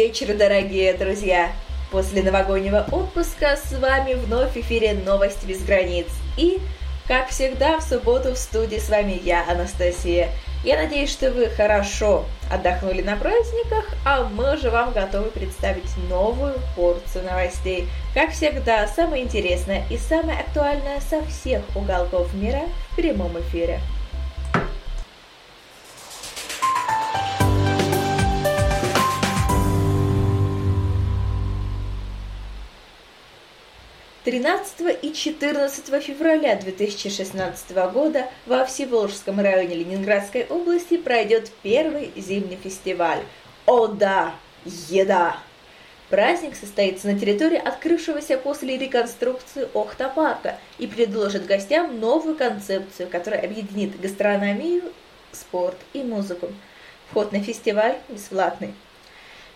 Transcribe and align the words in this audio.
Вечер, 0.00 0.34
дорогие 0.34 0.94
друзья! 0.94 1.52
После 1.90 2.22
новогоднего 2.22 2.86
отпуска 2.90 3.58
с 3.58 3.70
вами 3.78 4.14
вновь 4.14 4.52
в 4.52 4.56
эфире 4.56 4.94
«Новости 4.94 5.44
без 5.44 5.62
границ». 5.62 6.06
И, 6.38 6.58
как 7.06 7.28
всегда, 7.28 7.78
в 7.78 7.82
субботу 7.82 8.32
в 8.32 8.38
студии 8.38 8.78
с 8.78 8.88
вами 8.88 9.20
я, 9.22 9.44
Анастасия. 9.46 10.30
Я 10.64 10.78
надеюсь, 10.78 11.12
что 11.12 11.30
вы 11.30 11.50
хорошо 11.50 12.24
отдохнули 12.50 13.02
на 13.02 13.16
праздниках, 13.16 13.90
а 14.06 14.24
мы 14.24 14.56
же 14.56 14.70
вам 14.70 14.94
готовы 14.94 15.28
представить 15.28 15.94
новую 16.08 16.54
порцию 16.74 17.26
новостей. 17.26 17.86
Как 18.14 18.30
всегда, 18.30 18.86
самое 18.86 19.22
интересное 19.22 19.84
и 19.90 19.98
самое 19.98 20.40
актуальное 20.40 21.00
со 21.00 21.22
всех 21.26 21.60
уголков 21.76 22.32
мира 22.32 22.62
в 22.92 22.96
прямом 22.96 23.38
эфире. 23.40 23.80
13 34.30 34.96
и 35.02 35.12
14 35.12 36.04
февраля 36.04 36.54
2016 36.54 37.72
года 37.92 38.28
во 38.46 38.64
Всеволжском 38.64 39.40
районе 39.40 39.74
Ленинградской 39.74 40.46
области 40.48 40.98
пройдет 40.98 41.50
первый 41.64 42.12
зимний 42.14 42.54
фестиваль 42.54 43.24
«О 43.66 43.88
да! 43.88 44.36
Еда!». 44.64 45.36
Праздник 46.10 46.54
состоится 46.54 47.08
на 47.08 47.18
территории 47.18 47.58
открывшегося 47.58 48.38
после 48.38 48.78
реконструкции 48.78 49.68
Охта-парка 49.74 50.60
и 50.78 50.86
предложит 50.86 51.46
гостям 51.46 51.98
новую 51.98 52.36
концепцию, 52.36 53.08
которая 53.08 53.42
объединит 53.42 54.00
гастрономию, 54.00 54.92
спорт 55.32 55.76
и 55.92 56.04
музыку. 56.04 56.50
Вход 57.10 57.32
на 57.32 57.42
фестиваль 57.42 57.98
бесплатный. 58.08 58.74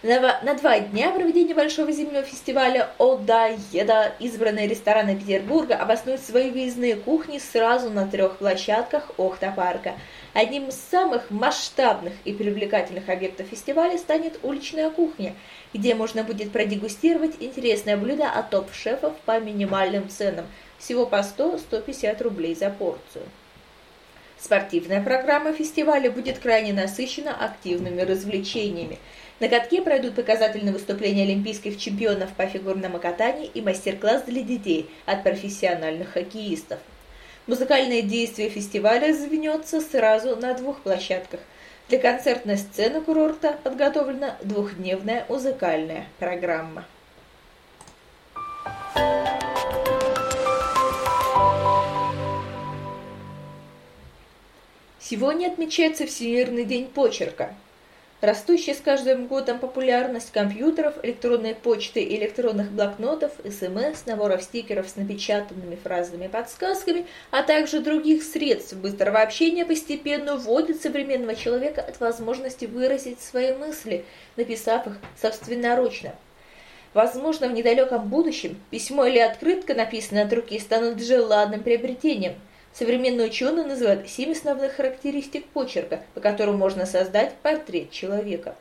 На, 0.04 0.54
два 0.54 0.80
дня 0.80 1.12
проведения 1.12 1.54
Большого 1.54 1.90
зимнего 1.90 2.24
фестиваля 2.24 2.90
«Ода 2.98 3.56
Еда» 3.72 4.12
избранные 4.18 4.68
рестораны 4.68 5.16
Петербурга 5.16 5.76
обоснуют 5.76 6.20
свои 6.20 6.50
выездные 6.50 6.96
кухни 6.96 7.38
сразу 7.38 7.88
на 7.88 8.06
трех 8.06 8.36
площадках 8.36 9.12
Охта-парка. 9.16 9.94
Одним 10.34 10.68
из 10.68 10.74
самых 10.74 11.30
масштабных 11.30 12.12
и 12.26 12.34
привлекательных 12.34 13.08
объектов 13.08 13.46
фестиваля 13.46 13.96
станет 13.96 14.38
уличная 14.42 14.90
кухня, 14.90 15.34
где 15.72 15.94
можно 15.94 16.22
будет 16.22 16.52
продегустировать 16.52 17.36
интересное 17.40 17.96
блюдо 17.96 18.28
от 18.28 18.50
топ-шефов 18.50 19.14
по 19.24 19.40
минимальным 19.40 20.10
ценам, 20.10 20.44
всего 20.78 21.06
по 21.06 21.20
100-150 21.20 22.22
рублей 22.22 22.54
за 22.54 22.68
порцию. 22.68 23.24
Спортивная 24.44 25.02
программа 25.02 25.54
фестиваля 25.54 26.10
будет 26.10 26.38
крайне 26.38 26.72
насыщена 26.72 27.34
активными 27.34 28.02
развлечениями– 28.02 28.98
на 29.40 29.48
катке 29.48 29.82
пройдут 29.82 30.14
показательные 30.14 30.72
выступления 30.72 31.24
олимпийских 31.24 31.76
чемпионов 31.76 32.32
по 32.34 32.46
фигурному 32.46 33.00
катанию 33.00 33.50
и 33.52 33.60
мастер-класс 33.60 34.22
для 34.22 34.42
детей 34.42 34.88
от 35.06 35.24
профессиональных 35.24 36.12
хоккеистов. 36.12 36.78
Музыкальное 37.48 38.02
действие 38.02 38.48
фестиваля 38.48 39.08
развернется 39.08 39.80
сразу 39.80 40.36
на 40.36 40.54
двух 40.54 40.82
площадках. 40.82 41.40
Для 41.88 41.98
концертной 41.98 42.56
сцены 42.56 43.00
курорта 43.00 43.58
подготовлена 43.64 44.36
двухдневная 44.42 45.26
музыкальная 45.28 46.06
программа. 46.18 46.84
Сегодня 55.14 55.46
отмечается 55.46 56.06
Всемирный 56.06 56.64
день 56.64 56.88
почерка. 56.88 57.54
Растущая 58.20 58.74
с 58.74 58.80
каждым 58.80 59.28
годом 59.28 59.60
популярность 59.60 60.32
компьютеров, 60.32 60.94
электронной 61.04 61.54
почты 61.54 62.02
и 62.02 62.16
электронных 62.16 62.72
блокнотов, 62.72 63.30
СМС, 63.44 64.06
наборов 64.06 64.42
стикеров 64.42 64.88
с 64.88 64.96
напечатанными 64.96 65.76
фразами 65.76 66.24
и 66.24 66.28
подсказками, 66.28 67.06
а 67.30 67.44
также 67.44 67.78
других 67.78 68.24
средств 68.24 68.74
быстрого 68.74 69.20
общения 69.20 69.64
постепенно 69.64 70.36
вводит 70.36 70.82
современного 70.82 71.36
человека 71.36 71.80
от 71.80 72.00
возможности 72.00 72.64
выразить 72.64 73.20
свои 73.20 73.54
мысли, 73.54 74.04
написав 74.34 74.88
их 74.88 74.98
собственноручно. 75.22 76.16
Возможно, 76.92 77.46
в 77.46 77.52
недалеком 77.52 78.08
будущем 78.08 78.60
письмо 78.72 79.06
или 79.06 79.20
открытка, 79.20 79.74
написанная 79.74 80.24
от 80.24 80.32
руки, 80.32 80.58
станут 80.58 81.00
желанным 81.00 81.62
приобретением– 81.62 82.34
Современные 82.74 83.28
ученые 83.28 83.64
называют 83.64 84.08
семь 84.08 84.32
основных 84.32 84.72
характеристик 84.72 85.46
почерка, 85.46 86.02
по 86.14 86.20
которым 86.20 86.58
можно 86.58 86.86
создать 86.86 87.32
портрет 87.34 87.92
человека. 87.92 88.56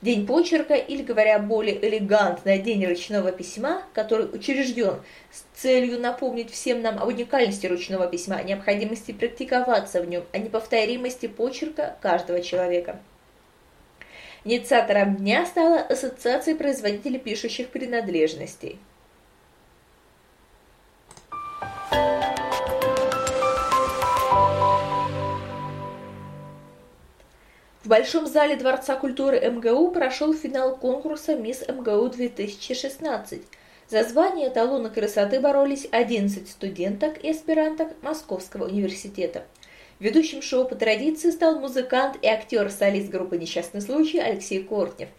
День 0.00 0.26
почерка, 0.26 0.74
или, 0.74 1.04
говоря 1.04 1.38
более 1.38 1.78
элегантно, 1.86 2.58
день 2.58 2.84
ручного 2.84 3.30
письма, 3.30 3.84
который 3.94 4.26
учрежден 4.26 5.00
с 5.30 5.44
целью 5.60 6.00
напомнить 6.00 6.50
всем 6.50 6.82
нам 6.82 6.98
об 6.98 7.06
уникальности 7.06 7.68
ручного 7.68 8.08
письма, 8.08 8.34
о 8.34 8.42
необходимости 8.42 9.12
практиковаться 9.12 10.02
в 10.02 10.08
нем, 10.08 10.24
о 10.32 10.38
неповторимости 10.38 11.28
почерка 11.28 11.96
каждого 12.02 12.40
человека. 12.40 12.98
Инициатором 14.44 15.18
дня 15.18 15.46
стала 15.46 15.78
Ассоциация 15.78 16.56
производителей 16.56 17.20
пишущих 17.20 17.68
принадлежностей. 17.68 18.80
Большом 27.92 28.26
зале 28.26 28.56
Дворца 28.56 28.96
культуры 28.96 29.38
МГУ 29.38 29.90
прошел 29.90 30.32
финал 30.32 30.76
конкурса 30.78 31.36
«Мисс 31.36 31.60
МГУ-2016». 31.68 33.42
За 33.86 34.02
звание 34.04 34.48
эталона 34.48 34.88
красоты 34.88 35.40
боролись 35.40 35.86
11 35.92 36.48
студенток 36.48 37.22
и 37.22 37.28
аспиранток 37.28 37.88
Московского 38.00 38.64
университета. 38.64 39.44
Ведущим 39.98 40.40
шоу 40.40 40.64
по 40.64 40.74
традиции 40.74 41.30
стал 41.30 41.60
музыкант 41.60 42.16
и 42.22 42.26
актер-солист 42.26 43.10
группы 43.10 43.36
«Несчастный 43.36 43.82
случай» 43.82 44.20
Алексей 44.20 44.62
Кортнев. 44.62 45.10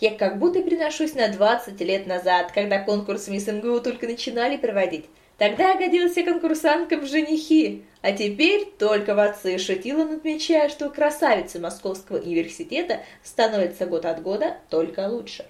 Я 0.00 0.10
как 0.18 0.40
будто 0.40 0.64
переношусь 0.64 1.14
на 1.14 1.28
20 1.28 1.80
лет 1.82 2.08
назад, 2.08 2.50
когда 2.50 2.82
конкурс 2.82 3.28
«Мисс 3.28 3.46
МГУ» 3.46 3.78
только 3.82 4.08
начинали 4.08 4.56
проводить. 4.56 5.04
Тогда 5.38 5.72
я 5.72 5.78
годился 5.78 6.22
конкурсанткам 6.22 7.00
в 7.00 7.06
женихи, 7.06 7.84
а 8.00 8.12
теперь 8.12 8.72
только 8.78 9.14
в 9.14 9.18
отцы. 9.18 9.58
Шутил 9.58 10.00
он, 10.00 10.12
отмечая, 10.12 10.70
что 10.70 10.88
красавицы 10.88 11.58
Московского 11.58 12.18
университета 12.18 13.00
становятся 13.22 13.84
год 13.84 14.06
от 14.06 14.22
года 14.22 14.56
только 14.70 15.06
лучше. 15.08 15.44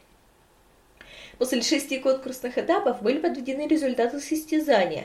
После 1.38 1.62
шести 1.62 1.98
конкурсных 1.98 2.58
этапов 2.58 3.00
были 3.00 3.18
подведены 3.18 3.68
результаты 3.68 4.18
состязания. 4.18 5.04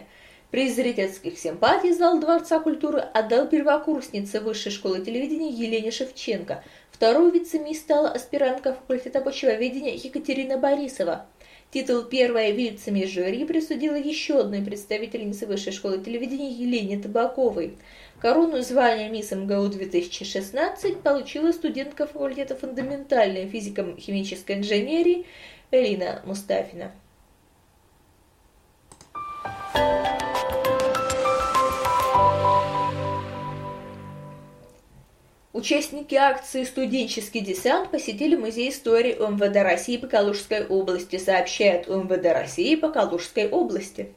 Приз 0.49 0.75
зрительских 0.75 1.37
симпатий 1.37 1.93
зал 1.93 2.19
Дворца 2.19 2.59
культуры 2.59 2.99
отдал 2.99 3.47
первокурснице 3.47 4.39
Высшей 4.41 4.71
школы 4.71 5.05
телевидения 5.05 5.49
Елене 5.49 5.91
Шевченко. 5.91 6.63
Второй 6.91 7.31
вице-мисс 7.31 7.79
стала 7.79 8.09
аспирантка 8.09 8.73
факультета 8.73 9.21
почвоведения 9.21 9.93
Екатерина 9.93 10.57
Борисова– 10.57 11.27
Титул 11.71 12.03
«Первая 12.03 12.51
вице 12.51 12.91
жюри» 13.07 13.45
присудила 13.45 13.95
еще 13.95 14.41
одной 14.41 14.61
представительнице 14.61 15.45
Высшей 15.47 15.71
школы 15.71 15.99
телевидения 15.99 16.51
Елене 16.51 16.99
Табаковой. 16.99 17.77
Корону 18.19 18.61
звания 18.61 19.09
мисс 19.09 19.31
МГУ-2016 19.31 21.01
получила 21.01 21.53
студентка 21.53 22.07
факультета 22.07 22.57
фундаментальной 22.57 23.47
физико-химической 23.47 24.57
инженерии 24.57 25.25
Элина 25.71 26.21
Мустафина. 26.25 26.91
Участники 35.61 36.15
акции 36.15 36.63
«Студенческий 36.63 37.39
десант» 37.39 37.91
посетили 37.91 38.35
Музей 38.35 38.71
истории 38.71 39.13
МВД 39.13 39.57
России 39.57 39.95
по 39.95 40.07
Калужской 40.07 40.65
области, 40.65 41.19
сообщает 41.19 41.87
МВД 41.87 42.33
России 42.33 42.73
по 42.75 42.89
Калужской 42.89 43.47
области. 43.47 44.15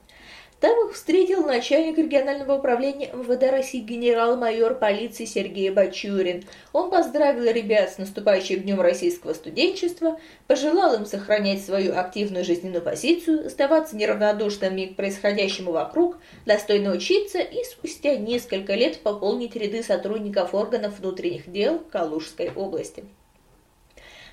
Там 0.61 0.89
их 0.89 0.95
встретил 0.95 1.45
начальник 1.45 1.99
регионального 1.99 2.56
управления 2.56 3.11
МВД 3.12 3.51
России 3.51 3.81
генерал-майор 3.81 4.75
полиции 4.77 5.25
Сергей 5.25 5.71
Бачурин. 5.71 6.45
Он 6.73 6.91
поздравил 6.91 7.53
ребят 7.53 7.91
с 7.91 7.99
наступающим 7.99 8.62
днем 8.62 8.81
российского 8.81 9.35
студенчества, 9.35 10.19
пожелал 10.47 10.95
им 10.95 11.06
сохранять 11.06 11.62
свою 11.62 11.99
активную 11.99 12.45
жизненную 12.45 12.83
позицию, 12.83 13.47
оставаться 13.47 13.97
неравнодушными 13.97 14.87
к 14.87 14.97
происходящему 14.97 15.73
вокруг, 15.73 16.19
достойно 16.47 16.93
учиться 16.93 17.41
и 17.41 17.62
спустя 17.65 18.17
несколько 18.17 18.75
лет 18.75 19.01
пополнить 19.01 19.56
ряды 19.56 19.83
сотрудников 19.83 20.55
органов 20.55 20.99
внутренних 20.99 21.51
дел 21.51 21.79
Калужской 21.91 22.51
области. 22.51 23.05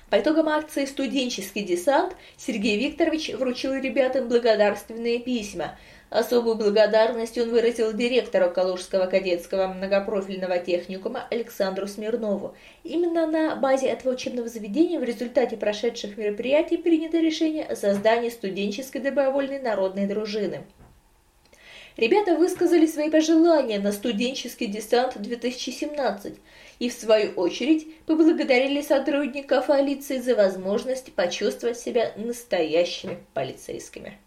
По 0.08 0.20
итогам 0.20 0.50
акции 0.50 0.84
«Студенческий 0.84 1.62
десант» 1.62 2.14
Сергей 2.36 2.78
Викторович 2.78 3.30
вручил 3.30 3.74
ребятам 3.74 4.28
благодарственные 4.28 5.18
письма– 5.18 5.78
Особую 6.12 6.56
благодарность 6.56 7.38
он 7.38 7.48
выразил 7.48 7.94
директору 7.94 8.50
Калужского 8.50 9.06
кадетского 9.06 9.68
многопрофильного 9.68 10.58
техникума 10.58 11.26
Александру 11.30 11.86
Смирнову. 11.86 12.54
Именно 12.84 13.26
на 13.26 13.56
базе 13.56 13.86
этого 13.86 14.12
учебного 14.12 14.46
заведения 14.46 15.00
в 15.00 15.04
результате 15.04 15.56
прошедших 15.56 16.18
мероприятий 16.18 16.76
принято 16.76 17.18
решение 17.18 17.64
о 17.64 17.76
создании 17.76 18.28
студенческой 18.28 18.98
добровольной 18.98 19.58
народной 19.58 20.06
дружины. 20.06 20.64
Ребята 21.96 22.36
высказали 22.36 22.84
свои 22.84 23.08
пожелания 23.08 23.78
на 23.78 23.90
студенческий 23.90 24.66
десант 24.66 25.14
2017 25.16 26.34
и, 26.78 26.90
в 26.90 26.92
свою 26.92 27.32
очередь, 27.36 27.86
поблагодарили 28.04 28.82
сотрудников 28.82 29.68
полиции 29.68 30.18
за 30.18 30.34
возможность 30.34 31.14
почувствовать 31.14 31.78
себя 31.78 32.12
настоящими 32.16 33.16
полицейскими. 33.32 34.18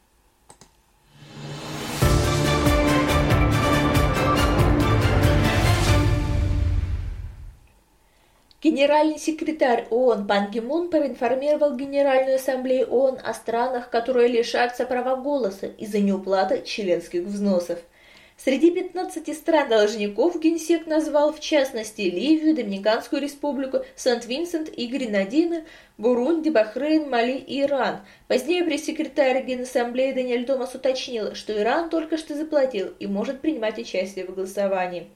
Генеральный 8.76 9.18
секретарь 9.18 9.88
ООН 9.90 10.28
Пан 10.28 10.52
Ги 10.52 10.60
Мун 10.60 10.90
проинформировал 10.90 11.78
Генеральную 11.78 12.36
ассамблею 12.36 12.88
ООН 12.88 13.20
о 13.24 13.34
странах, 13.34 13.90
которые 13.90 14.28
лишатся 14.28 14.86
права 14.86 15.16
голоса 15.16 15.68
из-за 15.68 16.00
неуплаты 16.00 16.62
членских 16.62 17.22
взносов. 17.22 17.80
Среди 18.36 18.72
15 18.72 19.34
стран-должников 19.34 20.42
Генсек 20.42 20.88
назвал 20.88 21.32
в 21.32 21.40
частности 21.40 22.02
Ливию, 22.02 22.54
Доминиканскую 22.54 23.22
республику, 23.22 23.78
Сент-Винсент 23.96 24.68
и 24.68 24.88
Гренадины, 24.88 25.64
Бурунди, 25.98 26.50
Бахрейн, 26.50 27.10
Мали 27.10 27.38
и 27.38 27.62
Иран. 27.62 28.02
Позднее 28.28 28.66
пресс-секретарь 28.66 29.46
Генассамблеи 29.46 30.12
Даниэль 30.12 30.46
Томас 30.46 30.76
уточнил, 30.76 31.34
что 31.34 31.58
Иран 31.58 31.90
только 31.90 32.18
что 32.18 32.36
заплатил 32.36 32.92
и 33.00 33.08
может 33.08 33.40
принимать 33.40 33.80
участие 33.80 34.26
в 34.26 34.36
голосовании. 34.36 35.08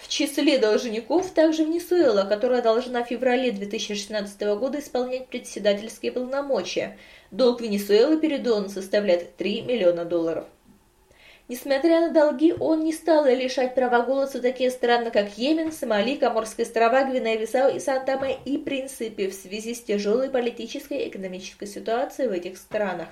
В 0.00 0.08
числе 0.08 0.58
должников 0.58 1.30
также 1.30 1.64
Венесуэла, 1.64 2.24
которая 2.24 2.62
должна 2.62 3.04
в 3.04 3.08
феврале 3.08 3.52
2016 3.52 4.40
года 4.58 4.78
исполнять 4.78 5.28
председательские 5.28 6.10
полномочия. 6.10 6.96
Долг 7.30 7.60
Венесуэлы 7.60 8.18
перед 8.18 8.46
ООН 8.46 8.70
составляет 8.70 9.36
3 9.36 9.60
миллиона 9.62 10.06
долларов. 10.06 10.46
Несмотря 11.48 12.00
на 12.00 12.10
долги, 12.10 12.54
он 12.58 12.84
не 12.84 12.92
стал 12.92 13.26
лишать 13.26 13.74
права 13.74 14.02
голоса 14.02 14.40
такие 14.40 14.70
страны, 14.70 15.10
как 15.10 15.36
Йемен, 15.36 15.70
Сомали, 15.70 16.16
Коморские 16.16 16.64
острова, 16.64 17.04
Гвинея-Бисау 17.04 17.74
и 17.74 17.80
Сан-Томе 17.80 18.38
и 18.44 18.56
Принципе 18.56 19.28
в 19.28 19.34
связи 19.34 19.74
с 19.74 19.82
тяжелой 19.82 20.30
политической 20.30 21.02
и 21.02 21.08
экономической 21.08 21.66
ситуацией 21.66 22.28
в 22.28 22.32
этих 22.32 22.56
странах. 22.56 23.08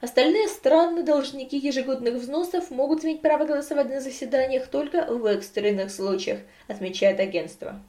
Остальные 0.00 0.46
страны-должники 0.46 1.56
ежегодных 1.56 2.14
взносов 2.14 2.70
могут 2.70 3.04
иметь 3.04 3.20
право 3.20 3.44
голосовать 3.44 3.88
на 3.88 4.00
заседаниях 4.00 4.68
только 4.68 5.04
в 5.04 5.26
экстренных 5.26 5.90
случаях, 5.90 6.38
отмечает 6.68 7.18
агентство. 7.18 7.80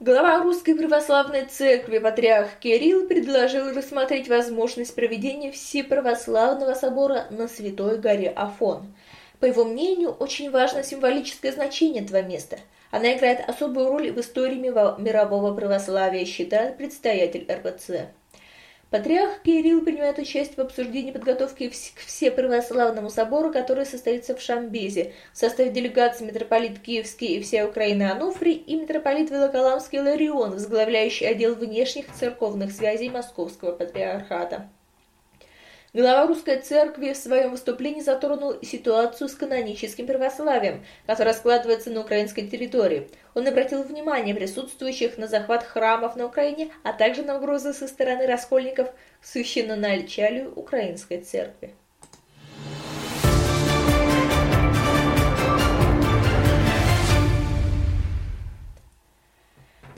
Глава 0.00 0.42
Русской 0.42 0.74
Православной 0.74 1.44
Церкви 1.44 1.98
Патриарх 1.98 2.58
Кирилл 2.58 3.06
предложил 3.06 3.70
рассмотреть 3.74 4.30
возможность 4.30 4.94
проведения 4.94 5.52
Всеправославного 5.52 6.72
собора 6.72 7.26
на 7.30 7.48
Святой 7.48 7.98
горе 7.98 8.30
Афон– 8.30 8.94
по 9.40 9.46
его 9.46 9.64
мнению, 9.64 10.10
очень 10.10 10.50
важно 10.50 10.82
символическое 10.82 11.50
значение 11.50 12.04
этого 12.04 12.22
места. 12.22 12.58
Она 12.90 13.14
играет 13.14 13.48
особую 13.48 13.88
роль 13.88 14.12
в 14.12 14.20
истории 14.20 14.56
мирового 14.56 15.54
православия, 15.54 16.24
считает 16.26 16.76
предстоятель 16.76 17.46
РПЦ. 17.50 18.10
Патриарх 18.90 19.42
Кирилл 19.42 19.82
принимает 19.82 20.18
участие 20.18 20.56
в 20.56 20.66
обсуждении 20.66 21.12
подготовки 21.12 21.68
к 21.68 22.00
Всеправославному 22.04 23.08
собору, 23.08 23.52
который 23.52 23.86
состоится 23.86 24.34
в 24.34 24.40
Шамбезе, 24.40 25.12
в 25.32 25.38
составе 25.38 25.70
делегации 25.70 26.24
митрополит 26.24 26.80
Киевский 26.80 27.36
и 27.36 27.40
вся 27.40 27.64
Украина 27.64 28.12
Ануфрий 28.12 28.54
и 28.54 28.74
митрополит 28.74 29.30
Волоколамский 29.30 30.00
Ларион, 30.00 30.50
возглавляющий 30.50 31.28
отдел 31.28 31.54
внешних 31.54 32.12
церковных 32.12 32.72
связей 32.72 33.10
Московского 33.10 33.70
патриархата. 33.70 34.68
Глава 35.92 36.28
русской 36.28 36.60
церкви 36.60 37.12
в 37.12 37.16
своем 37.16 37.50
выступлении 37.50 38.00
затронул 38.00 38.54
ситуацию 38.62 39.28
с 39.28 39.34
каноническим 39.34 40.06
православием, 40.06 40.84
которая 41.04 41.34
складывается 41.34 41.90
на 41.90 42.02
украинской 42.02 42.46
территории. 42.46 43.08
Он 43.34 43.48
обратил 43.48 43.82
внимание 43.82 44.32
присутствующих 44.32 45.18
на 45.18 45.26
захват 45.26 45.64
храмов 45.64 46.14
на 46.14 46.26
Украине, 46.26 46.70
а 46.84 46.92
также 46.92 47.22
на 47.24 47.38
угрозы 47.38 47.72
со 47.72 47.88
стороны 47.88 48.28
раскольников 48.28 48.92
к 49.20 49.24
священноначалию 49.24 50.52
украинской 50.54 51.22
церкви. 51.22 51.74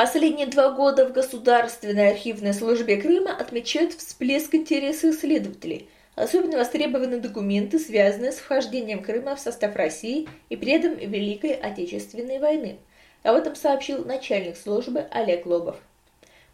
Последние 0.03 0.49
два 0.49 0.71
года 0.71 1.07
в 1.07 1.13
Государственной 1.13 2.11
архивной 2.11 2.55
службе 2.55 2.97
Крыма 2.97 3.37
отмечают 3.37 3.93
всплеск 3.93 4.53
интереса 4.53 5.11
исследователей. 5.11 5.89
Особенно 6.17 6.59
востребованы 6.59 7.21
документы, 7.21 7.79
связанные 7.79 8.33
с 8.33 8.39
вхождением 8.39 9.05
Крыма 9.05 9.37
в 9.37 9.39
состав 9.39 9.77
России 9.77 10.29
и 10.49 10.57
предом 10.57 10.97
Великой 10.97 11.53
Отечественной 11.53 12.41
войны. 12.41 12.79
Об 13.23 13.37
этом 13.37 13.55
сообщил 13.55 14.05
начальник 14.05 14.57
службы 14.57 15.07
Олег 15.13 15.47
Лобов. 15.47 15.77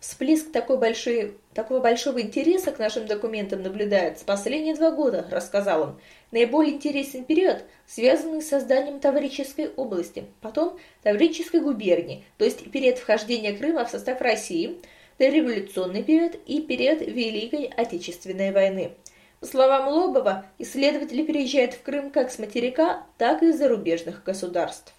Всплеск 0.00 0.52
такой 0.52 0.78
большой, 0.78 1.36
такого 1.54 1.80
большого 1.80 2.20
интереса 2.20 2.70
к 2.70 2.78
нашим 2.78 3.06
документам 3.06 3.62
наблюдается 3.62 4.24
последние 4.24 4.76
два 4.76 4.92
года, 4.92 5.26
рассказал 5.28 5.82
он. 5.82 6.00
Наиболее 6.30 6.74
интересен 6.74 7.24
период, 7.24 7.64
связанный 7.84 8.40
с 8.40 8.48
созданием 8.48 9.00
Таврической 9.00 9.68
области, 9.68 10.26
потом 10.40 10.78
Таврической 11.02 11.60
губернии, 11.60 12.24
то 12.36 12.44
есть 12.44 12.70
период 12.70 12.98
вхождения 12.98 13.56
Крыма 13.56 13.84
в 13.84 13.90
состав 13.90 14.20
России, 14.20 14.78
дореволюционный 15.18 16.04
период 16.04 16.36
и 16.46 16.60
период 16.60 17.00
Великой 17.00 17.64
Отечественной 17.64 18.52
войны. 18.52 18.92
По 19.40 19.46
словам 19.46 19.88
Лобова, 19.88 20.46
исследователи 20.58 21.24
переезжают 21.24 21.74
в 21.74 21.82
Крым 21.82 22.10
как 22.10 22.30
с 22.30 22.38
материка, 22.38 23.04
так 23.18 23.42
и 23.42 23.48
из 23.48 23.58
зарубежных 23.58 24.22
государств. 24.22 24.94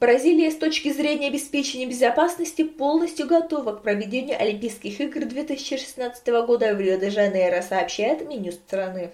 Бразилия 0.00 0.52
с 0.52 0.56
точки 0.56 0.92
зрения 0.92 1.26
обеспечения 1.26 1.86
безопасности 1.86 2.62
полностью 2.62 3.26
готова 3.26 3.72
к 3.72 3.82
проведению 3.82 4.40
Олимпийских 4.40 5.00
игр 5.00 5.24
2016 5.24 6.24
года 6.46 6.72
в 6.72 6.80
Рио-де-Жанейро, 6.80 7.62
сообщает 7.62 8.28
Минюст 8.28 8.60
страны. 8.60 9.10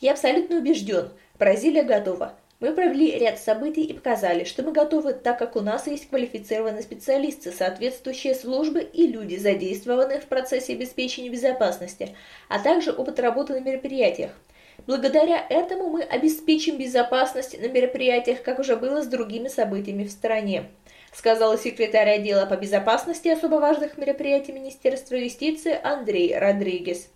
Я 0.00 0.12
абсолютно 0.12 0.58
убежден, 0.58 1.08
Бразилия 1.40 1.82
готова. 1.82 2.36
Мы 2.60 2.72
провели 2.72 3.18
ряд 3.18 3.40
событий 3.40 3.82
и 3.82 3.94
показали, 3.94 4.44
что 4.44 4.62
мы 4.62 4.70
готовы, 4.70 5.12
так 5.12 5.40
как 5.40 5.56
у 5.56 5.60
нас 5.60 5.88
есть 5.88 6.08
квалифицированные 6.08 6.84
специалисты, 6.84 7.50
соответствующие 7.50 8.36
службы 8.36 8.80
и 8.80 9.08
люди, 9.08 9.34
задействованные 9.34 10.20
в 10.20 10.26
процессе 10.26 10.74
обеспечения 10.74 11.30
безопасности, 11.30 12.14
а 12.48 12.60
также 12.60 12.92
опыт 12.92 13.18
работы 13.18 13.54
на 13.54 13.58
мероприятиях. 13.58 14.30
Благодаря 14.86 15.44
этому 15.48 15.88
мы 15.88 16.02
обеспечим 16.02 16.76
безопасность 16.76 17.60
на 17.60 17.66
мероприятиях, 17.66 18.42
как 18.42 18.58
уже 18.58 18.76
было 18.76 19.02
с 19.02 19.06
другими 19.06 19.48
событиями 19.48 20.04
в 20.04 20.10
стране, 20.10 20.70
сказал 21.12 21.56
секретарь 21.56 22.10
отдела 22.10 22.46
по 22.46 22.56
безопасности 22.56 23.28
особо 23.28 23.56
важных 23.56 23.96
мероприятий 23.96 24.52
Министерства 24.52 25.14
юстиции 25.14 25.78
Андрей 25.82 26.36
Родригес. 26.36 27.08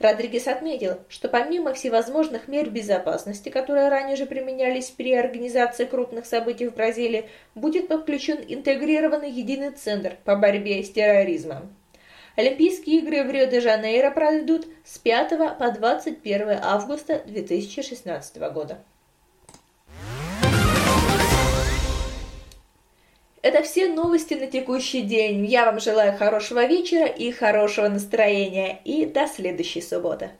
Родригес 0.00 0.46
отметил, 0.46 0.98
что 1.08 1.28
помимо 1.28 1.74
всевозможных 1.74 2.46
мер 2.46 2.70
безопасности, 2.70 3.48
которые 3.48 3.88
ранее 3.88 4.16
же 4.16 4.26
применялись 4.26 4.90
при 4.90 5.12
организации 5.12 5.86
крупных 5.86 6.24
событий 6.24 6.68
в 6.68 6.74
Бразилии, 6.74 7.28
будет 7.56 7.88
подключен 7.88 8.38
интегрированный 8.46 9.30
единый 9.30 9.70
центр 9.70 10.16
по 10.24 10.36
борьбе 10.36 10.82
с 10.84 10.90
терроризмом. 10.90 11.74
Олимпийские 12.38 12.98
игры 12.98 13.24
в 13.24 13.30
Рио-де-Жанейро 13.32 14.12
пройдут 14.12 14.64
с 14.84 14.96
5 14.98 15.58
по 15.58 15.72
21 15.72 16.60
августа 16.62 17.20
2016 17.26 18.36
года. 18.52 18.78
Это 23.42 23.64
все 23.64 23.88
новости 23.88 24.34
на 24.34 24.46
текущий 24.46 25.02
день. 25.02 25.46
Я 25.46 25.64
вам 25.64 25.80
желаю 25.80 26.16
хорошего 26.16 26.64
вечера 26.64 27.06
и 27.06 27.32
хорошего 27.32 27.88
настроения. 27.88 28.82
И 28.84 29.04
до 29.04 29.26
следующей 29.26 29.80
субботы. 29.80 30.30